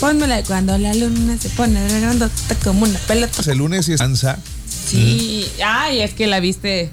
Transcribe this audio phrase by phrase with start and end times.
[0.00, 3.32] Pónmela de cuando la luna se pone regrandota como una pelota.
[3.36, 4.38] Pues el lunes y es danza.
[4.88, 5.46] Sí.
[5.64, 6.90] Ay, es que la viste.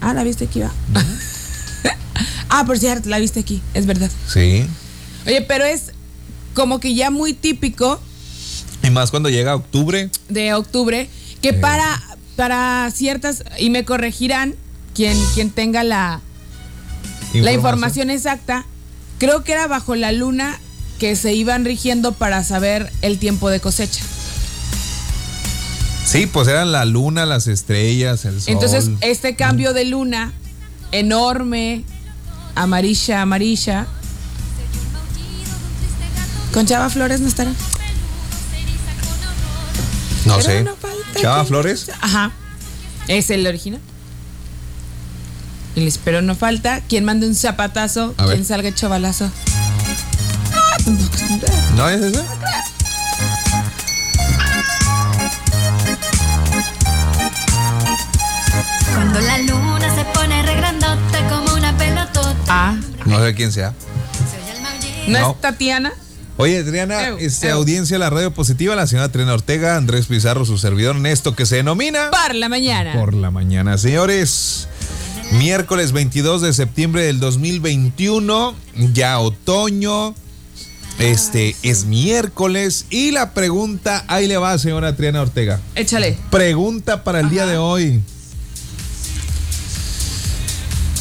[0.00, 0.72] Ah, la viste aquí, va.
[2.48, 4.10] ah, por cierto, la viste aquí, es verdad.
[4.32, 4.64] Sí.
[5.26, 5.92] Oye, pero es
[6.54, 8.00] como que ya muy típico
[8.82, 10.10] Y más cuando llega octubre.
[10.28, 11.08] de octubre
[11.40, 12.02] que para,
[12.36, 14.54] para ciertas, y me corregirán
[14.94, 16.20] quien, quien tenga la,
[17.34, 18.64] la información exacta,
[19.18, 20.58] creo que era bajo la luna
[21.02, 24.04] que se iban rigiendo para saber el tiempo de cosecha.
[26.06, 28.52] Sí, pues eran la luna, las estrellas, el sol.
[28.52, 30.32] Entonces, este cambio de luna
[30.92, 31.82] enorme,
[32.54, 33.88] amarilla, amarilla.
[36.54, 37.50] Con Chava Flores no estará.
[40.24, 40.62] no Pero sé.
[40.62, 40.76] no
[41.20, 41.90] Chava que- Flores.
[42.00, 42.30] Ajá.
[43.08, 43.80] Es el original.
[45.74, 49.28] Y les pero no falta quien mande un zapatazo, quien salga hecho balazo.
[51.76, 52.22] ¿No es ese?
[58.94, 62.34] Cuando la luna se pone regrandota como una pelotota.
[62.48, 63.72] Ah, No sé quién sea.
[65.08, 65.30] ¿no, No.
[65.32, 65.92] es Tatiana?
[66.38, 67.56] Oye, Adriana, Eu, este, eu.
[67.56, 71.34] audiencia de la radio positiva, la señora Trina Ortega, Andrés Pizarro, su servidor en esto
[71.36, 72.92] que se denomina Por la mañana.
[72.94, 73.76] por la mañana.
[73.78, 74.66] Señores,
[75.32, 78.54] miércoles 22 de septiembre del 2021,
[78.92, 80.14] ya otoño.
[80.98, 85.60] Este es miércoles y la pregunta, ahí le va, señora Triana Ortega.
[85.74, 86.16] Échale.
[86.30, 88.02] Pregunta para el día de hoy.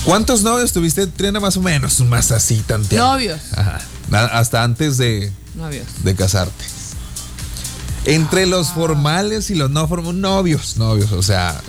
[0.06, 2.00] ¿Cuántos novios tuviste, Triana, más o menos?
[2.02, 3.14] Más así, tanteando.
[3.14, 3.40] Novios.
[3.56, 3.82] Ajá.
[4.12, 5.86] Hasta antes de, Novios.
[6.04, 6.66] de casarte.
[8.06, 11.62] Entre los formales y los no formales, novios, novios, o sea,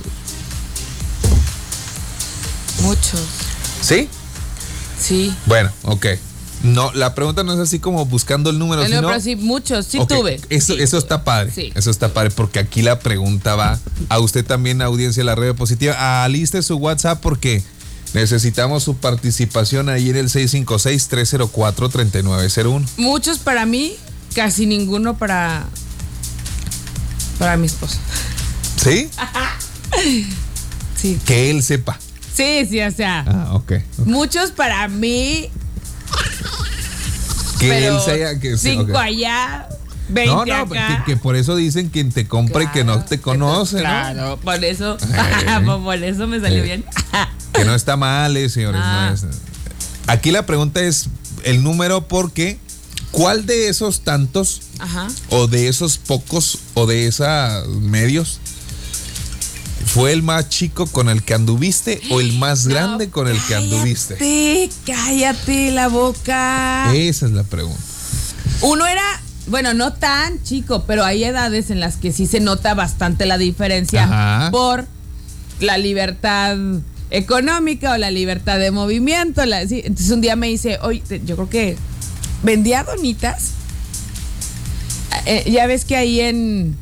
[2.82, 3.20] Muchos.
[3.80, 4.08] ¿sí?
[5.00, 5.34] Sí.
[5.46, 6.06] Bueno, ok.
[6.62, 9.08] No, la pregunta no es así como buscando el número, No, sino...
[9.08, 9.86] pero sí, muchos.
[9.86, 10.40] Sí tuve.
[10.48, 10.82] Eso, Sí.
[10.82, 11.50] eso está padre.
[11.52, 11.72] Sí.
[11.74, 15.56] Eso está padre porque aquí la pregunta va a usted también, audiencia de la radio
[15.56, 16.22] positiva.
[16.24, 17.62] Aliste su WhatsApp porque
[18.14, 22.86] necesitamos su participación ahí en el 656-304-3901.
[22.96, 23.94] Muchos para mí,
[24.34, 25.64] casi ninguno para.
[27.38, 27.96] Para mi esposo.
[28.76, 29.08] ¿Sí?
[30.96, 31.18] Sí.
[31.26, 31.98] Que él sepa.
[32.34, 33.24] Sí, sí, o sea.
[33.26, 33.72] Ah, ok.
[34.06, 35.50] Muchos para mí.
[37.62, 39.68] Que pero él sea que Cinco allá,
[40.08, 41.04] 20 No, no, acá.
[41.06, 43.80] que, que por eso dicen quien te compra y que no te conoce, ¿no?
[43.82, 44.96] Claro, por eso.
[45.84, 46.84] Por eso me salió bien.
[47.52, 48.80] Que no está mal, eh, señores.
[48.80, 49.10] no Ah.
[49.14, 49.26] es-
[50.06, 51.08] Aquí la pregunta es
[51.44, 52.58] el número porque
[53.10, 55.06] ¿cuál de esos tantos Ajá.
[55.28, 57.28] o de esos pocos o de esos
[57.80, 58.40] medios
[59.92, 63.54] fue el más chico con el que anduviste o el más grande con el que
[63.54, 64.16] anduviste?
[64.16, 66.92] Cállate, cállate la boca.
[66.94, 67.78] Esa es la pregunta.
[68.62, 69.02] Uno era,
[69.48, 73.36] bueno, no tan chico, pero hay edades en las que sí se nota bastante la
[73.38, 74.50] diferencia Ajá.
[74.50, 74.86] por
[75.60, 76.56] la libertad
[77.10, 79.44] económica o la libertad de movimiento.
[79.44, 79.82] la- sí.
[79.84, 81.76] Entonces un día me dice, oye, yo creo que
[82.42, 83.50] vendía donitas.
[85.26, 86.76] Eh, ya ves que ahí en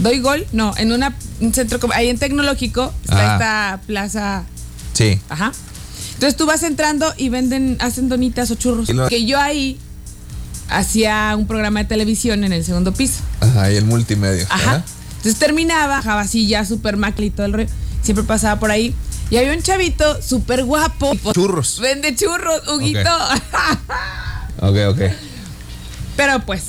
[0.00, 3.34] Doy Gol, no, en una, un centro, ahí en Tecnológico está Ah.
[3.34, 4.44] esta plaza
[4.94, 5.18] Sí.
[5.28, 5.52] Ajá.
[6.14, 8.88] Entonces tú vas entrando y venden, hacen donitas o churros.
[8.90, 9.78] Lo- Que yo ahí
[10.68, 13.20] hacía un programa de televisión en el segundo piso.
[13.40, 14.46] Ajá, y el multimedia.
[14.50, 14.72] Ajá.
[14.72, 14.84] ¿verdad?
[15.16, 17.68] Entonces terminaba, bajaba así ya súper macle y todo el rollo.
[18.02, 18.94] Siempre pasaba por ahí.
[19.30, 21.12] Y había un chavito súper guapo.
[21.32, 21.78] Churros.
[21.80, 23.00] Vende churros, Huguito.
[24.62, 25.00] Ok, ok.
[26.16, 26.62] Pero pues,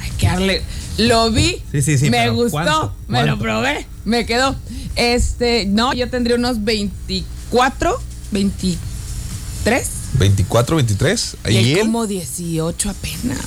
[0.00, 0.62] hay que darle.
[0.98, 2.94] Lo vi, Sí, sí, sí, me pero gustó, ¿cuánto?
[3.08, 4.56] me lo probé, me quedó.
[4.96, 9.88] Este, no, yo tendría unos 24, 23.
[10.14, 11.36] 24, 23.
[11.48, 11.78] Y ¿Y él él?
[11.80, 13.38] como 18 apenas.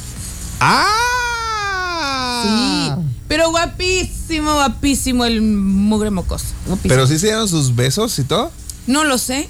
[0.60, 2.44] ¡Ah!
[2.44, 2.92] Sí.
[3.28, 6.46] Pero guapísimo, guapísimo el mugre mocoso.
[6.68, 6.90] guapísimo.
[6.94, 8.52] Pero sí se dieron sus besos y todo.
[8.88, 9.50] no lo sé,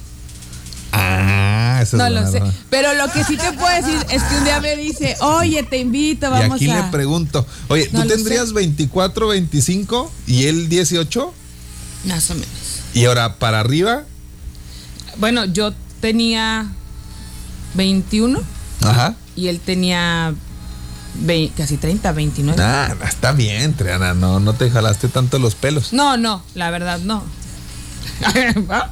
[0.92, 1.49] Ah,
[1.82, 2.42] eso no es lo sé.
[2.70, 5.78] Pero lo que sí te puedo decir es que un día me dice, oye, te
[5.78, 6.84] invito, Y vamos aquí a.
[6.84, 8.54] le pregunto, oye, No ¿tú tendrías sé.
[8.54, 11.32] 24, 25 y él 18?
[12.06, 12.48] Más o menos.
[12.94, 14.04] Y ahora para arriba,
[15.18, 16.66] Bueno, yo tenía
[17.74, 18.40] 21
[18.82, 19.14] ajá.
[19.36, 20.32] y él tenía
[21.56, 22.62] casi 30, 29.
[22.62, 25.92] Ah, está bien, Triana, no, no te jalaste tanto los pelos.
[25.92, 27.22] No, no, la verdad no.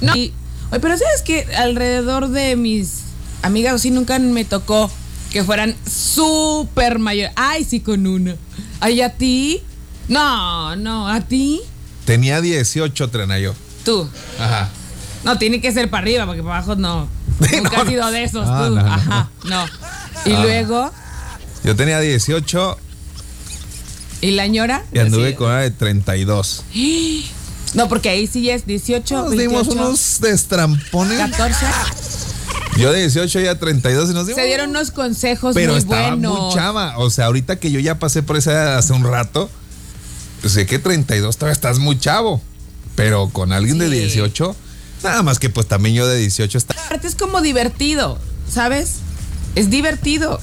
[0.00, 0.16] no.
[0.16, 0.32] y-
[0.70, 3.00] oye, pero sabes que alrededor de mis
[3.42, 4.90] amigas sí nunca me tocó
[5.30, 7.32] que fueran súper mayores.
[7.36, 8.34] Ay, sí, con uno.
[8.80, 9.62] Ay, ¿a ti?
[10.08, 11.60] No, no, ¿a ti?
[12.04, 13.54] Tenía 18, Triana, yo.
[13.84, 14.08] Tú.
[14.38, 14.68] Ajá.
[15.22, 17.08] No, tiene que ser para arriba, porque para abajo no.
[17.40, 18.74] Nunca No, has sido de esos, tú.
[18.74, 19.64] no, Ajá, no.
[20.26, 20.42] Y Ah.
[20.42, 20.90] luego,
[21.62, 22.78] Yo tenía 18
[24.22, 24.84] ¿Y la ñora?
[24.92, 26.64] y anduve con una de 32.
[27.74, 31.18] No, porque ahí sí es 18, Nos dimos 28, unos destrampones.
[31.18, 31.66] 14.
[32.78, 36.08] Yo de 18 ya 32 y nos dimos Se dieron unos consejos Pero muy estaba
[36.10, 36.38] buenos.
[36.38, 36.98] muy chava.
[36.98, 39.50] O sea, ahorita que yo ya pasé por esa edad hace un rato,
[40.40, 42.40] pues sé que 32 todavía estás muy chavo.
[42.96, 43.92] Pero con alguien de Sí.
[43.96, 44.56] 18,
[45.02, 46.74] nada más que pues también yo de 18 está.
[46.86, 48.18] Aparte es como divertido,
[48.52, 48.96] ¿sabes?
[49.54, 50.40] Es divertido.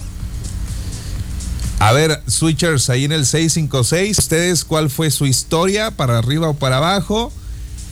[1.79, 5.91] A ver, switchers, ahí en el 656, ¿ustedes cuál fue su historia?
[5.91, 7.31] ¿Para arriba o para abajo?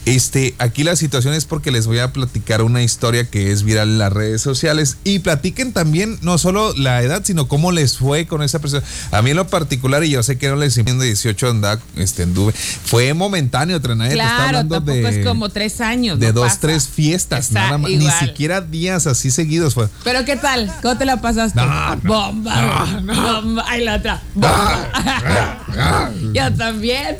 [0.06, 3.88] Este, aquí la situación es porque les voy a platicar una historia que es viral
[3.88, 8.24] en las redes sociales y platiquen también no solo la edad, sino cómo les fue
[8.26, 8.84] con esa persona.
[9.10, 12.22] A mí en lo particular, y yo sé que no les de 18 andaba, este,
[12.22, 16.20] anduve, fue momentáneo, te está Claro, hablando de, es como tres años.
[16.20, 16.60] de no dos, pasa.
[16.60, 19.88] tres fiestas, nada más, ni siquiera días así seguidos fue.
[20.04, 20.72] Pero ¿qué tal?
[20.82, 21.58] ¿Cómo te la pasaste?
[21.60, 23.64] No, no, bomba, bomba.
[23.66, 24.22] Ay, la otra.
[24.34, 26.12] Bomba.
[26.32, 27.16] Yo también.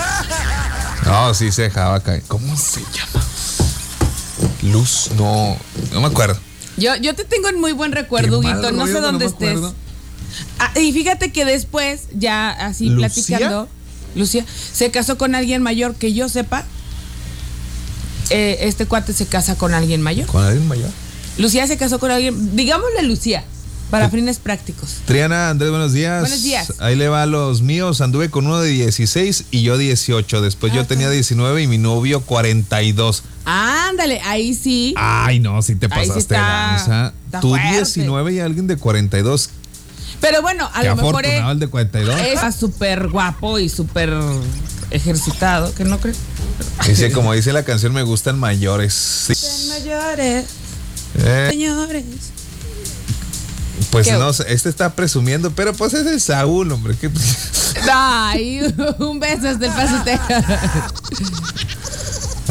[1.04, 2.22] No, sí se dejaba caer.
[2.28, 3.24] ¿Cómo se llama?
[4.62, 5.56] Luz, no,
[5.92, 6.38] no me acuerdo.
[6.76, 8.70] Yo, yo te tengo en muy buen recuerdo, Huguito.
[8.70, 9.58] No sé dónde estés.
[10.58, 13.08] Ah, y fíjate que después, ya así ¿Lucía?
[13.08, 13.68] platicando,
[14.14, 16.64] Lucía se casó con alguien mayor que yo sepa.
[18.30, 20.26] Eh, este cuate se casa con alguien mayor.
[20.26, 20.90] ¿Con alguien mayor?
[21.38, 23.44] Lucía se casó con alguien, digámosle Lucía,
[23.90, 24.98] para fines prácticos.
[25.04, 26.20] Triana, Andrés, buenos días.
[26.20, 26.72] Buenos días.
[26.78, 28.00] Ahí le va a los míos.
[28.00, 30.40] Anduve con uno de 16 y yo 18.
[30.40, 31.12] Después yo Ah, tenía ok.
[31.14, 33.22] 19 y mi novio 42.
[33.44, 34.94] Ándale, ahí sí.
[34.96, 37.76] Ay, no, si te sí pasaste está- está Tú fuerte.
[37.76, 39.50] 19 y alguien de 42.
[40.20, 42.14] Pero bueno, a Qué lo mejor es, el de 42.
[42.20, 44.12] es súper guapo y súper
[44.90, 46.18] ejercitado, que no crees.
[46.86, 48.92] Dice, como dice la canción, me gustan mayores.
[48.92, 49.32] Sí.
[49.68, 50.44] Mayores,
[51.18, 52.04] Eh, señores.
[53.90, 54.12] Pues ¿Qué?
[54.14, 56.94] no este está presumiendo, pero pues es el Saúl, hombre.
[57.00, 57.10] ¿qué-
[57.92, 58.60] Ay,
[58.98, 60.44] un beso hasta el paso Texas.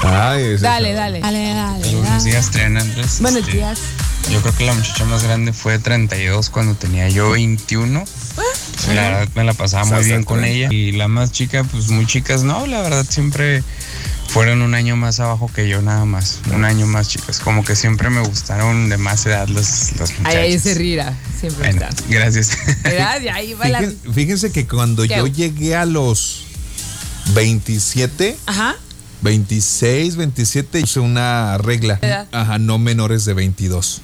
[0.01, 1.19] Ay, Dale, dale.
[1.19, 1.95] Dale, dale.
[1.95, 3.17] Buenos días, Triana Andrés.
[3.21, 3.79] Buenos Este, días.
[4.31, 8.03] Yo creo que la muchacha más grande fue 32 cuando tenía yo 21.
[8.93, 10.69] La verdad me la pasaba muy bien con ella.
[10.71, 13.63] Y la más chica, pues muy chicas, no, la verdad siempre
[14.31, 16.39] fueron un año más abajo que yo nada más.
[16.53, 17.39] Un año más chicas.
[17.39, 20.35] Como que siempre me gustaron de más edad las, las muchachas.
[20.41, 21.17] Ahí, se rira.
[21.39, 22.03] Siempre Bueno, está.
[22.09, 22.51] gracias.
[22.83, 23.21] ¿Verdad?
[23.21, 23.81] Y ahí va la.
[24.13, 25.17] Fíjense, que cuando ¿Qué?
[25.17, 26.43] yo llegué a los
[27.33, 28.75] 27, Ajá.
[29.21, 31.99] 26, 27, hice una regla.
[32.01, 32.27] ¿Edad?
[32.31, 34.01] Ajá, no menores de 22.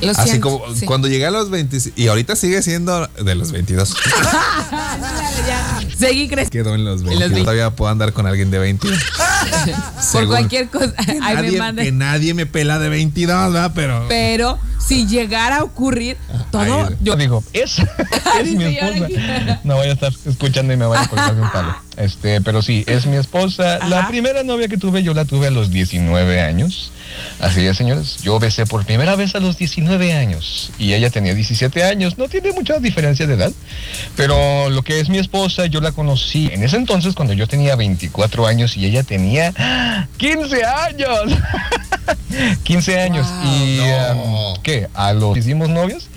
[0.00, 0.86] Lo Así siento, como sí.
[0.86, 3.94] cuando llegué a los 26, y ahorita sigue siendo de los 22.
[5.98, 6.50] Seguí creciendo.
[6.50, 7.30] Quedó en los 22.
[7.30, 7.40] 20.
[7.40, 8.96] Todavía puedo andar con alguien de 22.
[10.12, 10.92] Por cualquier cosa.
[11.04, 11.98] Que me nadie, que mandan.
[11.98, 13.72] nadie me pela de 22, ¿verdad?
[13.74, 14.06] Pero.
[14.08, 16.16] Pero si llegara a ocurrir
[16.50, 17.16] todo, Ahí- yo.
[17.16, 17.78] digo, es,
[18.40, 19.60] es mi esposa.
[19.64, 21.76] No voy a estar escuchando y me vaya a colgar un palo.
[21.96, 23.80] Este, pero sí, es mi esposa.
[23.88, 26.92] La primera novia que tuve, yo la tuve a los 19 años.
[27.40, 28.18] Así es, señores.
[28.22, 32.16] Yo besé por primera vez a los 19 años y ella tenía 17 años.
[32.18, 33.50] No tiene mucha diferencia de edad,
[34.16, 37.74] pero lo que es mi esposa, yo la conocí en ese entonces cuando yo tenía
[37.74, 41.32] 24 años y ella tenía 15 años.
[42.62, 43.26] 15 años.
[43.26, 43.54] Wow.
[43.54, 44.52] y No.
[44.52, 44.88] um, ¿qué?
[44.94, 46.08] A los hicimos novios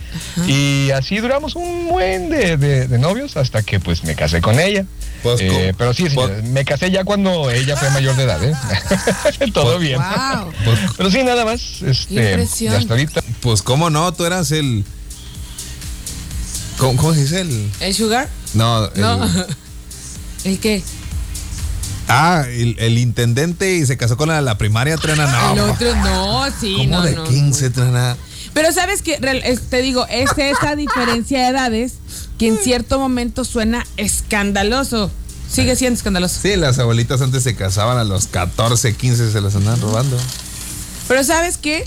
[0.47, 4.59] y así duramos un buen de, de- de novios hasta que pues me casé con
[4.59, 4.85] ella.
[5.23, 8.43] Pues, Eh, pero sí, Pues- señores, me casé ya cuando ella fue mayor de edad,
[8.43, 8.53] ¿eh?
[9.53, 9.99] Todo bien.
[9.99, 10.51] Wow.
[10.65, 11.81] Pues, Pero sí, nada más.
[11.83, 12.33] Este,
[12.69, 13.21] hasta ahorita.
[13.41, 14.11] pues, ¿cómo no?
[14.13, 14.83] Tú eras el.
[16.77, 17.69] ¿Cómo, cómo se dice el.?
[17.79, 18.27] ¿El sugar?
[18.53, 19.29] No, el- No.
[20.43, 20.81] ¿El qué?
[22.07, 25.27] Ah, el, el intendente y se casó con la la primaria, Trena.
[25.55, 25.65] No.
[25.65, 27.23] el otro, no, sí, ¿Cómo no, de no.
[27.25, 28.17] 15, Trena?
[28.53, 29.17] Pero sabes que,
[29.69, 31.93] te digo, es esa diferencia de edades
[32.37, 35.09] que en cierto momento suena escandaloso.
[35.49, 36.39] Sigue siendo escandaloso.
[36.41, 40.17] Sí, las abuelitas antes se casaban a los 14, 15, se las andaban robando.
[41.07, 41.85] Pero ¿sabes qué?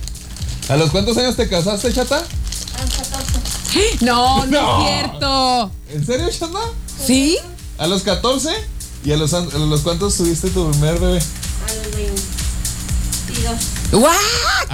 [0.68, 2.22] ¿A los cuántos años te casaste, chata?
[4.00, 4.78] No, no, No.
[4.80, 5.70] es cierto.
[5.90, 6.58] ¿En serio, chata?
[7.06, 7.38] ¿Sí?
[7.78, 8.50] ¿A los 14?
[9.04, 11.20] ¿Y a los, a los cuántos tuviste tu primer bebé?
[13.92, 14.12] ¡Guau!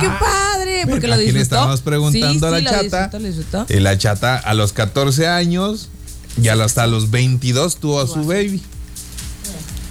[0.01, 0.87] ¡Qué padre!
[0.89, 1.43] Porque lo Aquí le disfrutó.
[1.43, 2.83] estábamos preguntando Sí, a la chata.
[3.09, 3.67] disfrutó, disfrutó.
[3.69, 5.89] Y la chata a los 14 años
[6.41, 8.63] y hasta los 22 tuvo a su baby.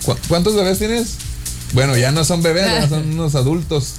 [0.06, 1.16] ¿Cu- ¿Cuántos bebés tienes?
[1.74, 3.94] Bueno, ya no son bebés, ya son unos adultos.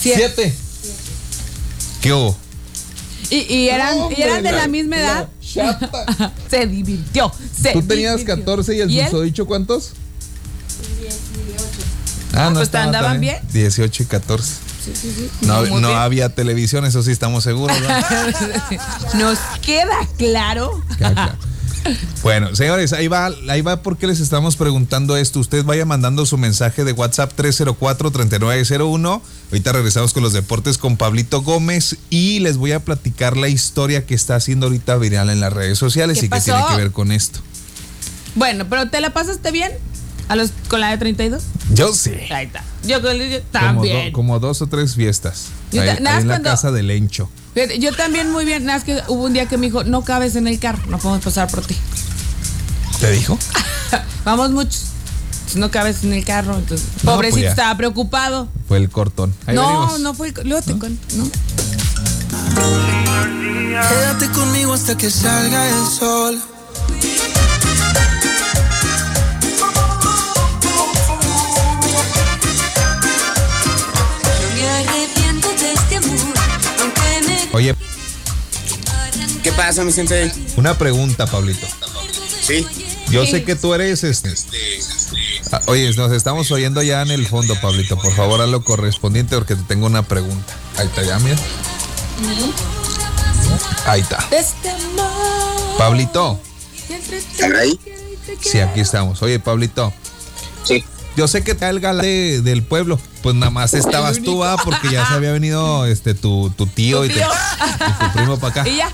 [0.00, 0.16] Siete.
[0.16, 0.54] Siete.
[2.00, 2.36] ¿Qué hubo?
[3.30, 5.28] Y, y eran, No, y eran de la la- misma edad.
[5.54, 6.32] la chata.
[6.50, 7.32] se divirtió.
[7.56, 8.36] Se ¿Tú tenías divirtió.
[8.44, 9.92] 14 y el susodicho cuántos?
[12.36, 13.36] Ah, pues, estaba ¿andaban tan- bien?
[13.52, 14.54] 18 y 14.
[14.84, 15.30] sí, sí, sí.
[15.46, 17.76] No, no había televisión, eso sí estamos seguros.
[17.80, 19.18] ¿no?
[19.18, 20.82] Nos queda claro.
[22.22, 25.38] Bueno, señores, ahí va, ahí va porque les estamos preguntando esto.
[25.38, 29.20] Usted vaya mandando su mensaje de WhatsApp 304-3901.
[29.50, 34.06] Ahorita regresamos con los deportes con Pablito Gómez y les voy a platicar la historia
[34.06, 36.44] que está haciendo ahorita viral en las redes sociales ¿Qué y que pasó?
[36.52, 37.40] tiene que ver con esto.
[38.34, 39.70] Bueno, pero ¿te la pasaste bien?
[40.28, 41.42] ¿A los, ¿Con la de 32?
[41.74, 42.12] Yo sí.
[42.30, 42.64] Ahí está.
[42.82, 44.06] Yo, yo Como, también.
[44.06, 45.46] do- como dos o tres fiestas.
[45.72, 47.28] Yo Ahí, ahí en la cuando- casa del Encho.
[47.54, 48.64] Fíjate, Yo también muy bien.
[48.64, 50.98] Nada más que hubo un día que me dijo, no cabes en el carro, no
[50.98, 51.76] podemos pasar por ti.
[53.00, 53.38] ¿Te dijo?
[54.24, 54.86] Vamos muchos.
[55.56, 56.56] No cabes en el carro.
[56.58, 57.50] Entonces, No, pobrecito pues ya.
[57.50, 58.48] estaba preocupado.
[58.66, 59.32] Fue el cortón.
[59.46, 60.00] Ahí no, venimos.
[60.00, 60.48] no fue el.
[60.48, 61.30] Luego te cuento, ¿no?
[63.88, 66.40] Quédate conmigo hasta que salga el sol.
[77.54, 77.72] Oye,
[79.44, 80.32] ¿Qué pasa, mi sensei?
[80.56, 81.68] una pregunta, Pablito.
[82.42, 82.66] Sí.
[83.10, 84.34] Yo sé que tú eres este.
[85.52, 87.96] Ah, Oye, nos estamos oyendo ya en el fondo, Pablito.
[87.96, 90.52] Por favor, haz lo correspondiente porque te tengo una pregunta.
[90.76, 91.36] Ahí está, ya, mira.
[93.86, 94.26] Ahí está.
[94.32, 94.72] Este.
[95.78, 96.40] Pablito.
[96.88, 97.78] ¿Están ahí?
[98.40, 99.22] Sí, aquí estamos.
[99.22, 99.92] Oye, Pablito.
[100.64, 100.84] Sí.
[101.16, 102.98] Yo sé que te el gala de- del pueblo.
[103.22, 106.98] Pues nada más estabas tú, ah, porque ya se había venido este tu, tu tío,
[107.00, 108.68] Tu y, te- y tu primo para acá.
[108.68, 108.90] Y ya.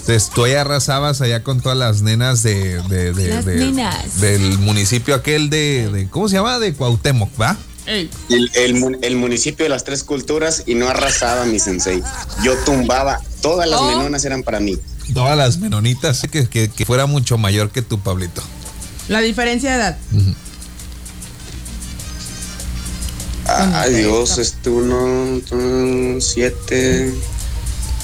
[0.00, 4.20] Entonces tú ya arrasabas allá con todas las nenas de, de- de- Las de- nenas.
[4.22, 6.58] del municipio aquel de, de- ¿cómo se llama?
[6.58, 7.58] De Cuauhtémoc, ¿va?
[7.86, 8.10] El,
[8.54, 12.02] el el municipio de las tres culturas y no arrasaba mi sensei.
[12.42, 13.86] Yo tumbaba, todas las Oh.
[13.88, 14.78] menonas eran para mí.
[15.14, 18.42] Todas las menonitas, que, que, que fuera mucho mayor que tu Pablito.
[19.08, 19.98] La diferencia de edad.
[23.48, 25.40] Ay, Dios, este uno,
[26.20, 27.14] siete.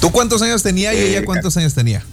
[0.01, 2.03] ¿Tú cuántos años tenía y ella Eh, cuántos años tenía?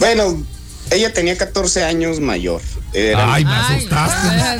[0.00, 0.42] Bueno,
[0.90, 2.60] ella tenía 14 años mayor.
[2.92, 4.28] Eran- Ay, me asustaste.
[4.28, 4.58] ay,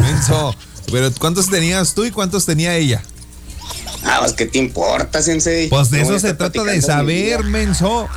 [0.00, 0.54] Menso.
[0.92, 3.02] Pero ¿cuántos tenías tú y cuántos tenía ella?
[4.04, 5.68] Ah, pues, ¿qué te importa, sensei?
[5.68, 8.08] Pues de No eso se trata de saber, menso.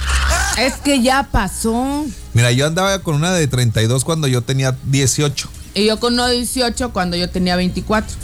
[0.57, 2.05] Es que ya pasó.
[2.33, 5.49] Mira, yo andaba con una de 32 cuando yo tenía 18.
[5.73, 8.15] Y yo con uno de 18 cuando yo tenía 24.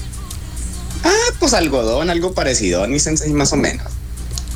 [1.03, 1.09] Ah,
[1.39, 3.85] pues algodón, algo parecido, mi sensei, más o menos.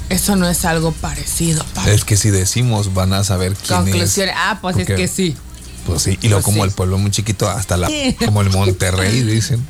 [0.10, 1.92] Eso no es algo parecido, Pablo.
[1.92, 4.30] Es que si decimos van a saber quién Conclusión.
[4.30, 4.36] es.
[4.36, 5.38] Ah, pues Porque- es que sí.
[5.86, 6.70] Pues sí, y luego Pues como sí.
[6.70, 7.90] el pueblo muy chiquito, hasta la
[8.26, 9.66] como el Monterrey, dicen.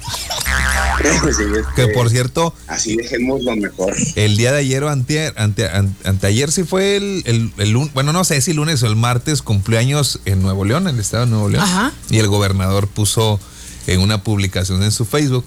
[1.75, 3.96] Que por cierto, Así dejemos lo mejor.
[4.15, 8.13] el día de ayer o anteayer, ante, an- anteayer sí fue el, el, el bueno,
[8.13, 11.32] no sé si lunes o el martes cumpleaños en Nuevo León, en el estado de
[11.32, 11.63] Nuevo León.
[11.63, 11.94] Ajá.
[12.10, 13.39] Y el gobernador puso
[13.88, 15.46] en una publicación en su Facebook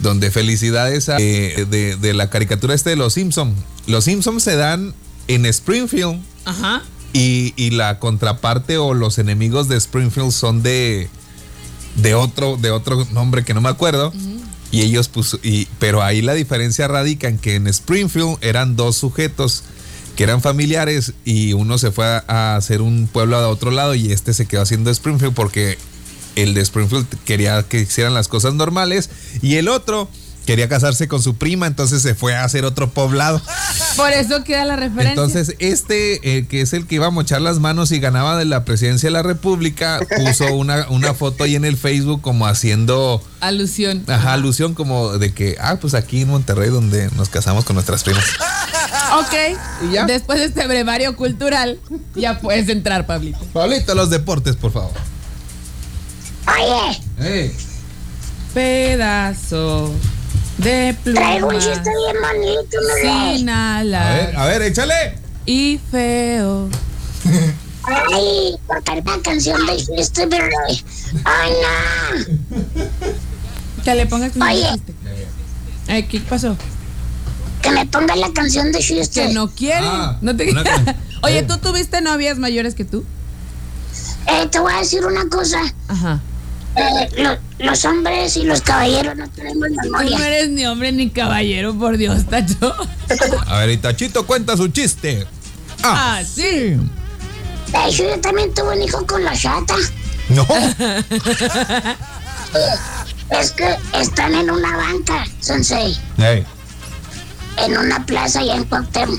[0.00, 3.54] donde felicidades a, eh, de, de la caricatura este de los Simpson.
[3.86, 4.94] Los Simpsons se dan
[5.28, 6.82] en Springfield Ajá.
[7.12, 11.08] y, y la contraparte o los enemigos de Springfield son de
[11.96, 14.12] de otro de otro nombre que no me acuerdo
[14.74, 18.96] y ellos puso y pero ahí la diferencia radica en que en Springfield eran dos
[18.96, 19.62] sujetos
[20.16, 24.10] que eran familiares y uno se fue a, hacer un pueblo a otro lado y
[24.10, 25.78] este se quedó haciendo Springfield porque
[26.34, 29.10] el de Springfield quería que hicieran las cosas normales
[29.42, 30.08] y el otro
[30.46, 33.40] quería casarse con su prima entonces se fue a hacer otro poblado
[33.96, 35.10] Por eso queda la referencia.
[35.10, 38.44] entonces, este, eh, que es el que iba a mochar las manos y ganaba de
[38.44, 43.22] la presidencia de la República, puso una, una foto ahí en el Facebook como haciendo,
[43.40, 44.04] Alusión.
[44.08, 48.02] ajá, alusión como de que, ah, pues aquí en Monterrey donde nos casamos con nuestras
[48.04, 48.24] primas.
[49.18, 49.34] Ok.
[49.88, 50.04] ¿Y ya?
[50.06, 51.78] Después de este brevario cultural,
[52.16, 53.38] ya puedes entrar, Pablito.
[53.52, 54.90] Pablito, los deportes, por favor.
[56.46, 57.52] Oye, Ey,
[58.52, 59.92] Pedazo
[60.58, 61.20] de pluma.
[61.20, 63.36] traigo un chiste bien bonito, ¿no?
[63.36, 64.14] Sin a alas.
[64.14, 65.18] ver, a ver, échale.
[65.46, 66.68] Y feo.
[67.86, 70.46] Ay, porque la canción de chiste, pero...
[71.24, 73.84] Ay, no.
[73.84, 74.66] Que le pongas un Oye.
[74.72, 74.94] chiste.
[75.88, 76.56] Eh, ¿Qué pasó?
[77.60, 79.26] Que me ponga la canción de chiste.
[79.26, 79.80] Que no quiere.
[79.82, 80.54] Ah, no te...
[81.22, 81.42] Oye.
[81.42, 83.04] ¿tú tuviste novias mayores que tú?
[84.26, 85.60] Eh, te voy a decir una cosa.
[85.88, 86.20] Ajá.
[86.76, 90.26] Eh, lo- los hombres y los caballeros no tenemos Tú no memoria.
[90.26, 92.74] eres ni hombre ni caballero, por Dios, Tacho.
[93.46, 95.26] A ver, y Tachito cuenta su chiste.
[95.82, 96.40] Ah, sí.
[97.70, 99.74] De hecho, yo también tuve un hijo con la chata.
[100.28, 100.46] No.
[103.30, 105.96] Es que están en una banca, Sensei.
[106.18, 106.44] Ey,
[107.56, 109.18] En una plaza allá en Cuauhtémoc.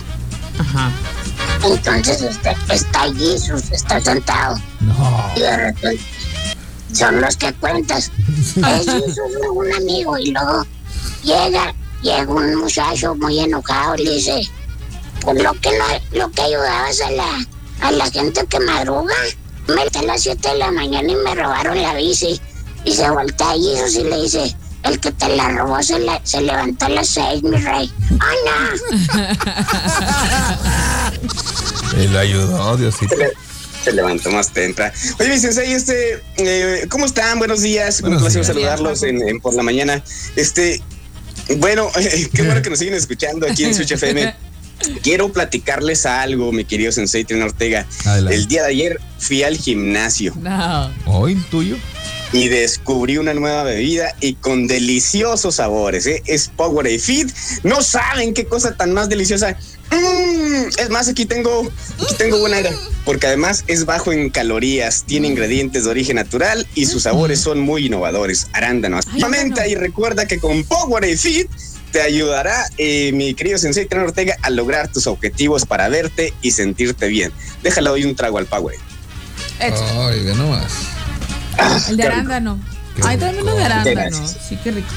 [0.60, 0.92] Ajá.
[1.66, 4.58] Entonces este, está Jesus, está sentado.
[4.82, 5.32] no.
[5.36, 6.00] Y de repente
[6.96, 8.12] son los que cuentas.
[8.56, 8.88] Es
[9.52, 10.66] un amigo, y luego
[11.24, 14.50] llega, llega un muchacho muy enojado y le dice,
[15.22, 15.86] pues lo que no,
[16.20, 17.46] lo que ayudabas a la,
[17.82, 19.14] a la gente que madruga.
[19.68, 22.40] Me levanté a las 7 de la mañana y me robaron la bici.
[22.86, 26.22] Y se voltea a Jesus y le dice, el que te la robó se, le-
[26.24, 27.92] se levantó a las 6, mi rey.
[28.20, 28.56] ¡Ay, no!
[32.02, 33.16] Y lo ayudó, Diosito.
[33.86, 34.94] Se levantó más temprano.
[35.20, 37.38] Oye, mi sensei, este, eh, ¿cómo están?
[37.38, 38.02] Buenos días.
[38.02, 38.48] Buenos un placer días.
[38.48, 40.04] saludarlos en, en por la mañana.
[40.36, 40.82] Este,
[41.58, 41.90] bueno,
[42.34, 44.34] qué bueno que nos siguen escuchando aquí en Switch FM.
[45.04, 47.86] Quiero platicarles algo, mi querido Sensei Tren Ortega.
[48.06, 48.36] Adelante.
[48.36, 50.92] El día de ayer fui al gimnasio No.
[51.06, 51.78] ¿Hoy tuyo?
[52.36, 56.06] Y descubrí una nueva bebida y con deliciosos sabores.
[56.06, 56.22] ¿eh?
[56.26, 57.32] Es Powerade Fit.
[57.64, 59.58] No saben qué cosa tan más deliciosa.
[59.90, 62.74] Mm, es más, aquí tengo, aquí tengo buena idea,
[63.06, 67.62] porque además es bajo en calorías, tiene ingredientes de origen natural y sus sabores son
[67.62, 68.48] muy innovadores.
[68.52, 69.06] Arándanos.
[69.14, 71.50] Ay, y recuerda que con Powerade Fit
[71.94, 76.52] te ayudará, eh, mi querido Sensei Tren Ortega, a lograr tus objetivos para verte y
[76.52, 77.32] sentirte bien.
[77.64, 78.82] Déjale hoy un trago al Powerade.
[79.62, 80.95] Ay, ve nomás.
[81.90, 82.60] El de arándano.
[83.04, 84.28] Ay, tráeme uno de arándano.
[84.28, 84.88] Sí, qué rico.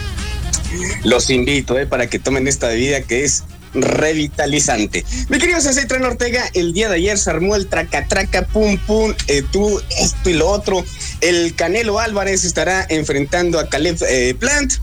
[1.05, 5.05] Los invito eh, para que tomen esta bebida que es revitalizante.
[5.29, 8.79] Mi querido Sensei Tren Ortega, el día de ayer se armó el traca traca pum
[8.79, 10.85] pum, eh, tú esto y lo otro.
[11.21, 14.75] El Canelo Álvarez estará enfrentando a Caleb eh, Plant.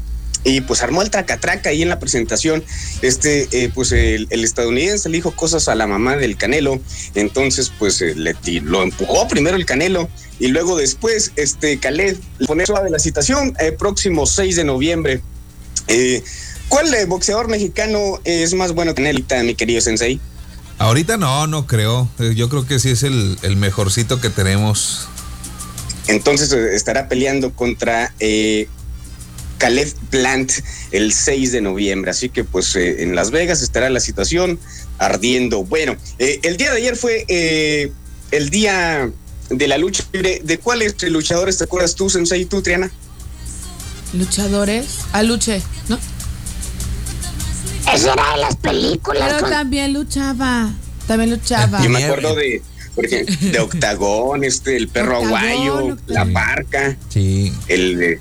[0.47, 2.63] Y pues armó el traca-traca ahí en la presentación.
[3.01, 6.79] Este, eh, pues el, el estadounidense le dijo cosas a la mamá del Canelo.
[7.15, 10.07] Entonces, pues le lo empujó primero el Canelo.
[10.39, 13.55] Y luego después, este Caleb le pone suave la citación.
[13.59, 15.21] eh, próximo 6 de noviembre.
[15.87, 16.23] Eh,
[16.67, 20.19] ¿Cuál eh, boxeador mexicano es más bueno que Canelita, mi querido Sensei?
[20.77, 22.09] Ahorita no, no creo.
[22.19, 25.07] Eh, Yo creo que sí es el, el mejorcito que tenemos.
[26.07, 28.67] Entonces estará peleando contra eh,
[29.57, 30.51] Caleb Plant
[30.91, 32.11] el 6 de noviembre.
[32.11, 34.59] Así que pues eh, en Las Vegas estará la situación
[34.97, 35.63] ardiendo.
[35.63, 37.25] Bueno, eh, el día de ayer fue
[38.31, 39.09] el día
[39.49, 40.41] de la lucha libre.
[40.43, 42.91] ¿De cuáles luchadores te acuerdas tú, Sensei, y tú, Triana?
[44.13, 44.85] Luchadores.
[45.13, 45.97] A luche, ¿no?
[47.93, 49.23] Esa era de las películas.
[49.27, 50.71] Pero con- también luchaba.
[51.07, 51.83] También luchaba.
[51.83, 52.61] Yo me acuerdo de,
[52.95, 56.01] por ejemplo, de Octagón, este, el perro Octagón, aguayo, Octagón.
[56.07, 56.97] la parca.
[57.09, 57.53] Sí.
[57.67, 58.19] el de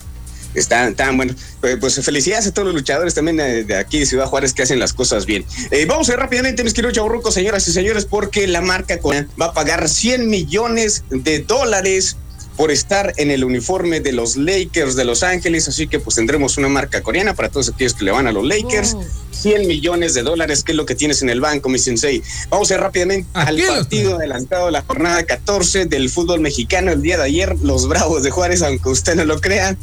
[0.55, 4.07] están tan bueno pues, pues, felicidades a todos los luchadores también eh, de aquí de
[4.07, 5.45] Ciudad Juárez que hacen las cosas bien.
[5.71, 8.99] Eh, vamos a ir rápidamente mis queridos chaburrucos señoras y señores porque la marca
[9.41, 12.17] va a pagar 100 millones de dólares
[12.57, 16.57] por estar en el uniforme de los Lakers de Los Ángeles así que pues tendremos
[16.57, 19.05] una marca coreana para todos aquellos que le van a los Lakers Wow.
[19.45, 22.23] 100 millones de dólares, que es lo que tienes en el banco, mi sensei.
[22.49, 26.93] Vamos a ir rápidamente al partido adelantado de la jornada 14 del fútbol mexicano.
[26.93, 29.77] El día de ayer, los Bravos de Juárez, aunque usted no lo crea,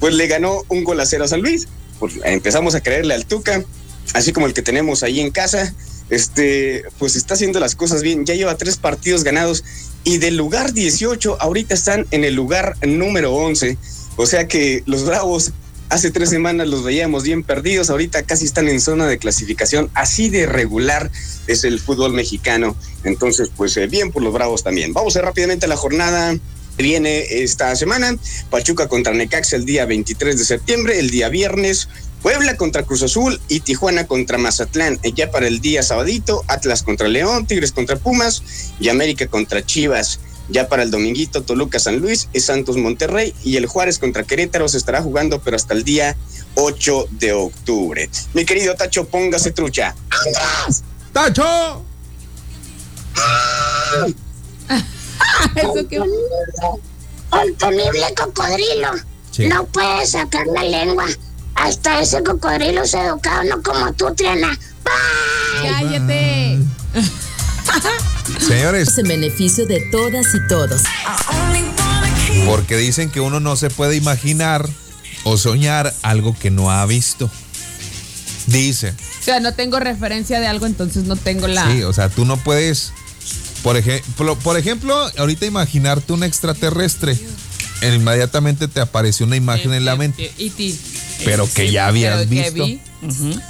[0.00, 1.66] pues le ganó un gol a cero a San Luis.
[1.98, 3.64] Pues empezamos a creerle al Tuca,
[4.12, 5.74] así como el que tenemos ahí en casa.
[6.10, 8.26] Este, pues está haciendo las cosas bien.
[8.26, 9.64] Ya lleva tres partidos ganados
[10.06, 13.76] y del lugar 18, ahorita están en el lugar número 11.
[14.16, 15.52] O sea que los Bravos
[15.88, 20.30] Hace tres semanas los veíamos bien perdidos, ahorita casi están en zona de clasificación, así
[20.30, 21.12] de regular
[21.46, 22.76] es el fútbol mexicano.
[23.04, 24.92] Entonces, pues eh, bien por los Bravos también.
[24.92, 26.36] Vamos a ir rápidamente a la jornada
[26.76, 28.16] viene esta semana.
[28.50, 31.88] Pachuca contra Necaxa el día 23 de septiembre, el día viernes.
[32.22, 34.98] Puebla contra Cruz Azul y Tijuana contra Mazatlán.
[35.14, 38.42] Ya para el día sabadito, Atlas contra León, Tigres contra Pumas
[38.80, 40.20] y América contra Chivas.
[40.48, 44.68] Ya para el dominguito, Toluca San Luis y Santos Monterrey y el Juárez contra Querétaro
[44.68, 46.16] se estará jugando, pero hasta el día
[46.54, 48.08] 8 de octubre.
[48.32, 49.94] Mi querido Tacho, póngase trucha.
[51.12, 51.84] ¡Tacho!
[55.56, 55.98] Eso que.
[58.16, 58.90] Cocodrilo.
[59.30, 59.46] Sí.
[59.48, 61.06] No puede sacar la lengua.
[61.56, 64.58] Hasta ese cocodrilo es educado, no como tú, Triana.
[65.62, 66.58] Cállate.
[68.40, 70.82] Señores, en beneficio de todas y todos.
[72.46, 74.68] porque dicen que uno no se puede imaginar
[75.24, 77.30] o soñar algo que no ha visto.
[78.46, 78.94] Dice.
[79.20, 81.70] O sea, no tengo referencia de algo, entonces no tengo la.
[81.72, 82.92] Sí, o sea, tú no puedes,
[83.62, 87.18] por ejemplo, por ejemplo, ahorita imaginarte un extraterrestre.
[87.82, 90.78] Inmediatamente te apareció una imagen en la mente, Y ti.
[91.24, 92.64] Pero que ya habías visto.
[92.64, 92.80] vi.
[93.02, 93.40] Ujú.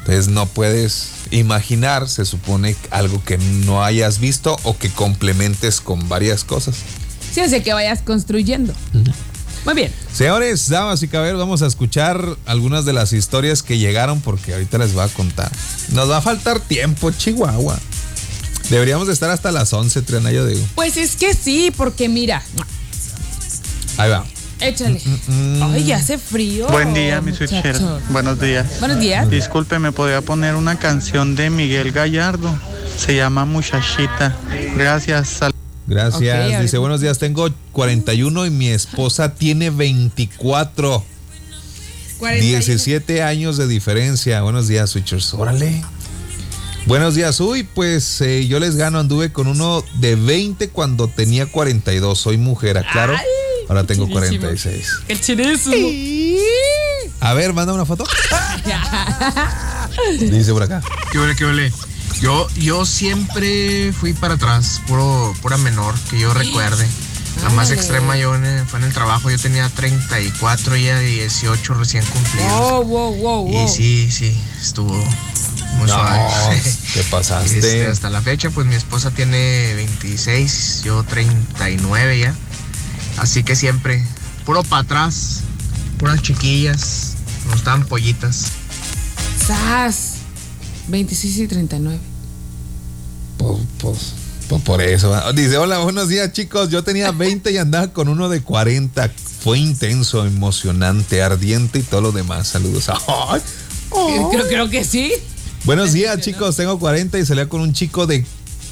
[0.00, 6.08] Entonces no puedes imaginar, se supone, algo que no hayas visto o que complementes con
[6.08, 6.76] varias cosas.
[7.32, 8.72] Sí, o sea, que vayas construyendo.
[9.64, 9.92] Muy bien.
[10.12, 14.78] Señores, damas y caballeros, vamos a escuchar algunas de las historias que llegaron porque ahorita
[14.78, 15.50] les voy a contar.
[15.88, 17.76] Nos va a faltar tiempo, Chihuahua.
[18.70, 20.64] Deberíamos de estar hasta las 11, Triana, yo digo.
[20.76, 22.42] Pues es que sí, porque mira,
[23.96, 24.24] Ahí va.
[24.60, 25.00] Échale.
[25.62, 26.66] Ay, hace frío.
[26.68, 27.76] Buen día, mi switcher.
[28.10, 28.66] Buenos días.
[28.80, 29.28] Buenos días.
[29.30, 32.58] Disculpe, ¿me podría poner una canción de Miguel Gallardo?
[32.96, 34.34] Se llama Muchachita.
[34.76, 35.28] Gracias.
[35.28, 35.52] Sal-
[35.86, 36.60] Gracias.
[36.62, 41.04] Dice, buenos días, tengo 41 y mi esposa tiene 24.
[42.18, 42.58] 41.
[42.58, 44.40] 17 años de diferencia.
[44.40, 45.34] Buenos días, Switchers.
[45.34, 45.82] Órale.
[46.86, 47.38] Buenos días.
[47.40, 48.98] Uy, pues eh, yo les gano.
[48.98, 52.18] Anduve con uno de 20 cuando tenía 42.
[52.18, 53.14] Soy mujer, claro.
[53.68, 54.40] Ahora tengo chidísimo.
[54.40, 54.88] 46.
[55.08, 55.88] ¡Qué chirísimo!
[57.20, 58.04] A ver, manda una foto.
[60.20, 60.82] Dice por acá.
[61.12, 61.72] ¿Qué ole, qué ole?
[62.20, 66.86] Yo, yo siempre fui para atrás, puro, pura menor, que yo recuerde.
[67.42, 71.74] La más extrema yo en el- fue en el trabajo, yo tenía 34, ella 18
[71.74, 72.50] recién cumplidos.
[72.52, 73.64] Wow, wow, wow, wow.
[73.64, 74.94] Y sí, sí, estuvo
[75.74, 76.62] muy No, suave.
[76.94, 77.58] ¿qué pasaste?
[77.58, 82.34] Este, hasta la fecha, pues mi esposa tiene 26, yo 39 ya.
[83.18, 84.04] Así que siempre,
[84.44, 85.40] puro para atrás,
[85.98, 87.14] puras chiquillas,
[87.50, 88.46] nos daban pollitas.
[89.46, 90.14] ¡Sas!
[90.88, 91.98] 26 y 39.
[93.38, 93.98] Pues, pues,
[94.48, 95.14] pues por eso.
[95.32, 96.68] Dice, hola, buenos días chicos.
[96.68, 99.10] Yo tenía 20 y andaba con uno de 40.
[99.40, 102.48] Fue intenso, emocionante, ardiente y todo lo demás.
[102.48, 102.88] Saludos.
[103.30, 103.40] Ay.
[104.30, 105.12] Creo, creo que sí.
[105.64, 108.24] Buenos días chicos, tengo 40 y salía con un chico de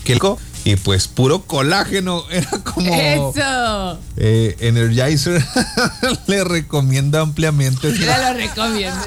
[0.05, 0.19] que
[0.65, 2.25] y pues puro colágeno.
[2.31, 3.99] Era como Eso.
[4.17, 5.45] eh, Energizer.
[6.27, 7.93] Le recomiendo ampliamente.
[7.99, 9.01] Ya lo recomiendo.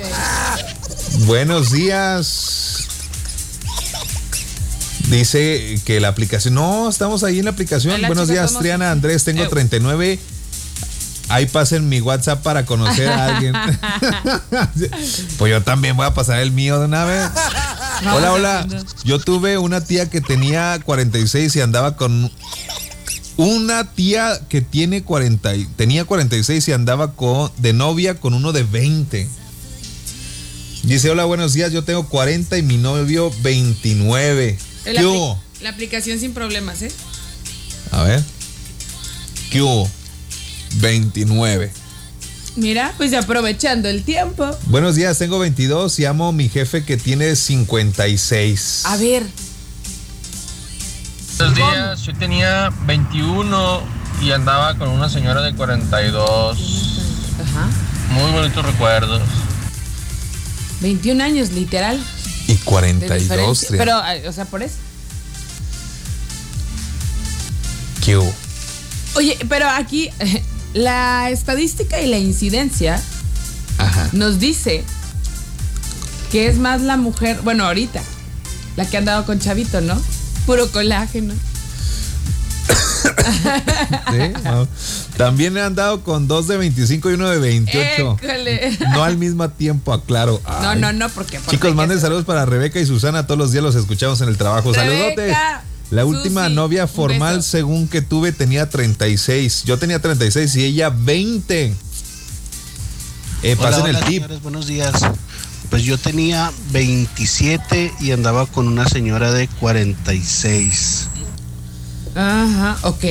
[1.26, 2.88] Buenos días.
[5.10, 6.54] Dice que la aplicación.
[6.54, 8.00] No, estamos ahí en la aplicación.
[8.08, 8.58] Buenos días.
[8.60, 9.24] Triana Andrés.
[9.24, 9.48] Tengo Eh.
[9.50, 10.20] 39.
[11.30, 13.54] Ahí pasen mi WhatsApp para conocer a alguien.
[15.38, 17.30] pues yo también voy a pasar el mío de una vez.
[18.02, 18.68] Hola, hola.
[19.04, 22.32] Yo tuve una tía que tenía 46 y andaba con
[23.38, 28.52] una tía que tiene 40 y- tenía 46 y andaba con de novia con uno
[28.54, 29.28] de 20.
[30.84, 34.58] Dice, hola, buenos días, yo tengo 40 y mi novio 29.
[34.86, 35.42] La, ¿Qué apli- hubo?
[35.62, 36.92] la aplicación sin problemas, ¿eh?
[37.92, 38.24] A ver.
[39.52, 39.90] ¿Qué hubo?
[40.76, 41.72] 29.
[42.58, 44.50] Mira, pues aprovechando el tiempo.
[44.66, 48.82] Buenos días, tengo 22 y amo a mi jefe que tiene 56.
[48.86, 49.24] A ver.
[51.38, 53.82] Buenos días, yo tenía 21
[54.24, 56.58] y andaba con una señora de 42.
[57.44, 57.70] Ajá.
[58.14, 59.22] Muy bonitos recuerdos.
[60.82, 62.04] 21 años, literal.
[62.48, 63.20] Y de 42.
[63.22, 63.68] diferencia.
[63.68, 64.04] Triana.
[64.14, 64.78] Pero, o sea, por eso.
[68.04, 68.34] ¿Qué hubo?
[69.14, 70.10] Oye, pero aquí
[70.74, 73.02] la estadística y la incidencia
[73.78, 74.10] Ajá.
[74.14, 74.84] nos dice
[76.32, 78.02] que es más la mujer, bueno, ahorita,
[78.76, 80.00] la que ha andado con Chavito, ¿no?
[80.46, 81.34] Puro colágeno.
[84.12, 84.34] ¿Sí?
[85.18, 88.18] También he andado con dos de 25 y uno de 28.
[88.22, 88.78] École.
[88.94, 90.42] No al mismo tiempo, aclaro.
[90.62, 90.80] No, Ay.
[90.80, 91.40] no, no, porque.
[91.40, 93.26] porque Chicos, manden saludos para Rebeca y Susana.
[93.26, 94.74] Todos los días los escuchamos en el trabajo.
[94.74, 95.36] Saludotes.
[95.90, 99.64] La última Susi, novia formal, según que tuve, tenía 36.
[99.66, 101.74] Yo tenía 36 y ella 20.
[103.44, 104.16] Eh, Hola, pasen hola, el tip.
[104.24, 104.94] señores, buenos días.
[105.70, 111.08] Pues yo tenía 27 y andaba con una señora de 46.
[112.16, 113.04] Ajá, ok.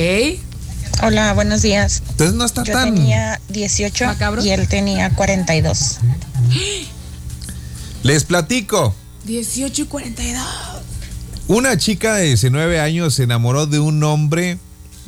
[1.03, 2.03] Hola, buenos días.
[2.09, 2.93] Entonces no está Yo tan.
[2.95, 4.05] tenía 18
[4.43, 5.97] y él tenía 42.
[8.03, 8.95] Les platico.
[9.25, 10.45] 18 y 42.
[11.47, 14.57] Una chica de 19 años se enamoró de un hombre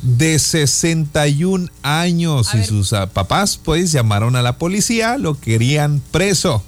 [0.02, 6.62] de 61 años y sus ah, papás pues llamaron a la policía, lo querían preso.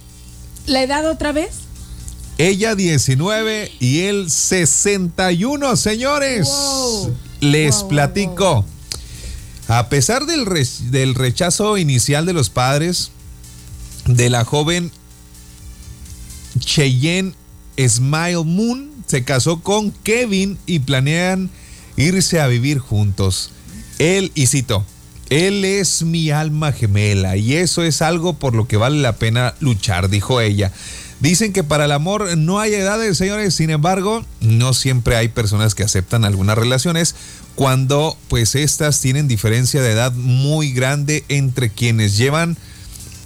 [0.66, 1.50] ¿La edad otra vez?
[2.38, 6.46] Ella 19 y él 61, señores.
[6.48, 7.14] Wow.
[7.40, 8.64] Les Wow, wow, platico.
[9.68, 13.11] A pesar del, re- del rechazo inicial de los padres
[14.06, 14.90] de la joven
[16.58, 17.35] Cheyenne
[17.78, 21.50] Smile Moon, se casó con Kevin y planean
[21.96, 23.50] irse a vivir juntos.
[23.98, 24.84] Él, y cito,
[25.30, 29.54] él es mi alma gemela y eso es algo por lo que vale la pena
[29.60, 30.72] luchar, dijo ella.
[31.20, 35.76] Dicen que para el amor no hay edades, señores, sin embargo, no siempre hay personas
[35.76, 37.14] que aceptan algunas relaciones
[37.54, 42.56] cuando pues estas tienen diferencia de edad muy grande entre quienes llevan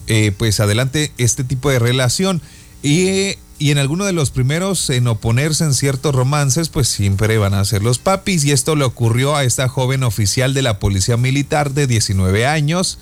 [0.09, 2.43] eh, pues adelante este tipo de relación
[2.83, 7.55] y, y en alguno de los primeros en oponerse en ciertos romances pues siempre van
[7.55, 11.17] a ser los papis y esto le ocurrió a esta joven oficial de la policía
[11.17, 12.99] militar de 19 años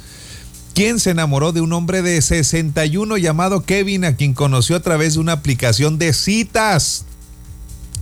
[0.75, 5.15] quien se enamoró de un hombre de 61 llamado Kevin a quien conoció a través
[5.15, 7.05] de una aplicación de citas.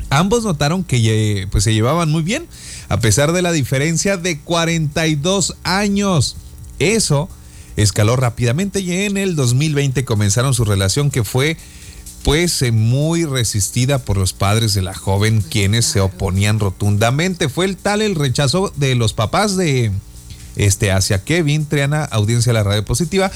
[0.08, 2.46] Ambos notaron que pues, se llevaban muy bien,
[2.88, 6.36] a pesar de la diferencia de 42 años.
[6.78, 7.28] Eso
[7.76, 11.58] escaló rápidamente y en el 2020 comenzaron su relación que fue
[12.22, 17.48] pues muy resistida por los padres de la joven quienes se oponían rotundamente.
[17.48, 19.90] Fue el tal el rechazo de los papás de
[20.56, 23.30] este hacia Kevin, Triana, audiencia de la radio positiva,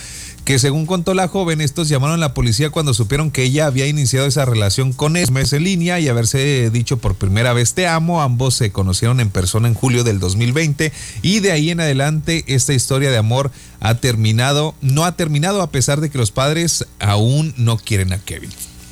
[0.45, 3.87] que según contó la joven, estos llamaron a la policía cuando supieron que ella había
[3.87, 7.89] iniciado esa relación con él, mes en línea y haberse dicho por primera vez te
[7.89, 8.23] amo.
[8.23, 12.75] Ambos se conocieron en persona en julio del 2020 y de ahí en adelante esta
[12.75, 17.53] historia de amor ha terminado, no ha terminado a pesar de que los padres aún
[17.57, 18.51] no quieren a Kevin.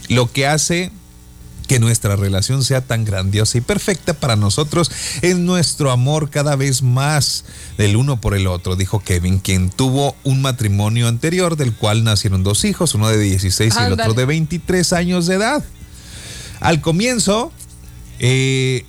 [0.09, 0.90] Lo que hace
[1.67, 4.90] que nuestra relación sea tan grandiosa y perfecta para nosotros
[5.23, 7.45] es nuestro amor cada vez más
[7.79, 12.43] del uno por el otro, dijo Kevin, quien tuvo un matrimonio anterior del cual nacieron
[12.43, 15.64] dos hijos, uno de 16 y el otro de 23 años de edad.
[16.61, 17.53] Al comienzo,
[18.19, 18.85] eh,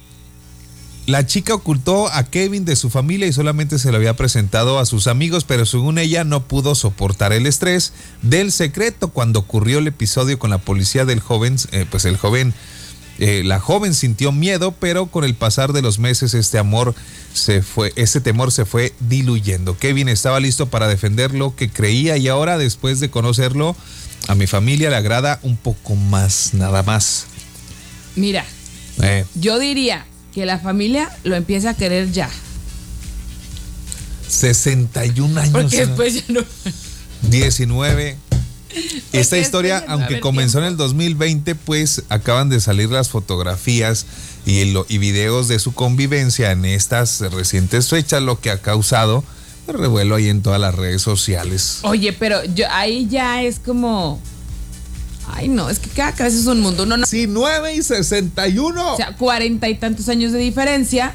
[1.08, 4.86] la chica ocultó a Kevin de su familia y solamente se lo había presentado a
[4.88, 9.88] sus amigos, pero según ella no pudo soportar el estrés del secreto cuando ocurrió el
[9.88, 12.56] episodio con la policía del joven, eh, pues el joven,
[13.20, 16.96] eh, la joven sintió miedo, pero con el pasar de los meses este amor
[17.34, 19.78] se fue, ese temor se fue diluyendo.
[19.78, 23.76] Kevin estaba listo para defender lo que creía y ahora después de conocerlo,
[24.28, 27.28] a mi familia le agrada un poco más, nada más.
[28.16, 28.44] Mira,
[29.04, 30.06] Eh, yo diría
[30.36, 32.30] que la familia lo empieza a querer ya.
[34.28, 35.52] 61 años.
[35.54, 36.42] Porque después ya no.
[37.30, 38.18] 19.
[39.14, 44.06] Esta historia, aunque comenzó en el 2020, pues acaban de salir las fotografías
[44.46, 49.24] y, el- y videos de su convivencia en estas recientes fechas, lo que ha causado
[49.68, 51.80] revuelo ahí en todas las redes sociales.
[51.84, 54.22] Oye, pero yo ahí ya es como.
[55.28, 56.84] Ay, no, es que cada cabeza es un mundo.
[56.84, 57.06] Uno no.
[57.06, 58.94] 19 y 61.
[58.94, 61.14] O sea, cuarenta y tantos años de diferencia.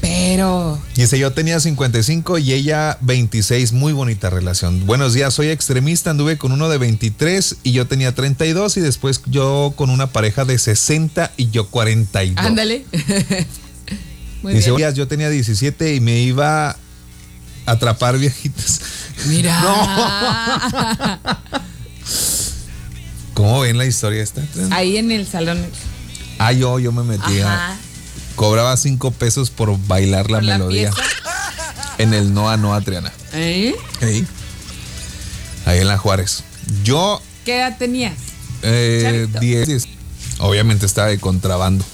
[0.00, 0.80] Pero.
[0.94, 4.86] Dice, yo tenía 55 y ella 26, muy bonita relación.
[4.86, 9.22] Buenos días, soy extremista, anduve con uno de 23 y yo tenía 32 y después
[9.26, 12.44] yo con una pareja de 60 y yo 42.
[12.44, 12.84] Ándale.
[14.42, 14.88] Muy Dice, bien.
[14.88, 16.76] "Oye, yo tenía 17 y me iba a
[17.66, 18.80] atrapar viejitas.
[19.26, 19.56] Mira.
[23.34, 24.42] ¿Cómo ven la historia esta?
[24.70, 25.58] Ahí en el salón.
[26.38, 27.76] Ah, yo, yo me metía.
[28.34, 30.90] Cobraba 5 pesos por bailar la melodía.
[31.98, 33.12] en el Noa Noa Triana.
[33.32, 33.74] ¿Eh?
[34.02, 34.26] Ahí.
[35.66, 36.44] Ahí en la Juárez.
[36.84, 38.14] Yo, ¿Qué edad tenías?
[38.62, 39.40] eh, Chavito.
[39.40, 39.88] 10.
[40.38, 41.84] Obviamente estaba de contrabando.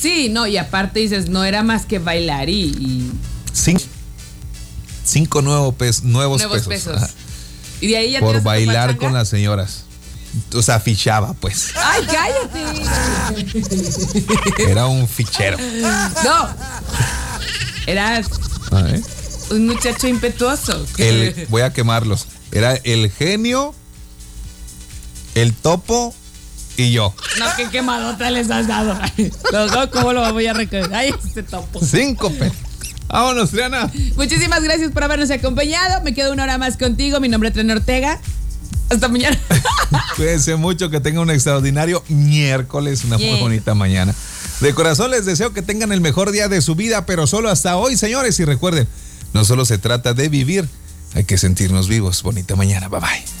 [0.00, 2.62] Sí, no, y aparte dices, no era más que bailar y.
[2.66, 3.12] y
[3.52, 3.82] Cinco,
[5.04, 6.94] cinco nuevo pes- nuevos, nuevos pesos.
[6.94, 7.10] pesos.
[7.78, 7.84] Ajá.
[7.84, 9.84] Y de ahí ya Por bailar con las señoras.
[10.54, 11.70] O sea, fichaba, pues.
[11.74, 12.82] ¡Ay, cállate!
[14.70, 15.56] Era un fichero.
[16.24, 16.48] No.
[17.86, 18.26] Eras
[18.70, 19.00] A ver.
[19.50, 20.84] un muchacho impetuoso.
[20.98, 22.26] El, voy a quemarlos.
[22.52, 23.74] Era el genio,
[25.34, 26.14] el topo
[26.76, 27.14] y yo.
[27.38, 28.98] No, qué quemadota les has dado.
[29.52, 30.94] Los dos, ¿cómo lo voy a recoger?
[30.94, 31.80] Ay, este topo.
[31.84, 32.56] Cinco pesos.
[33.08, 33.90] Vámonos, Triana.
[34.16, 36.02] Muchísimas gracias por habernos acompañado.
[36.02, 37.20] Me quedo una hora más contigo.
[37.20, 38.20] Mi nombre es Tren Ortega.
[38.90, 39.38] Hasta mañana.
[40.16, 44.14] Cuídense mucho, que tengan un extraordinario miércoles, una muy bonita mañana.
[44.60, 47.76] De corazón les deseo que tengan el mejor día de su vida, pero solo hasta
[47.76, 48.38] hoy, señores.
[48.40, 48.88] Y recuerden,
[49.34, 50.68] no solo se trata de vivir,
[51.14, 52.22] hay que sentirnos vivos.
[52.22, 53.37] Bonita mañana, bye bye.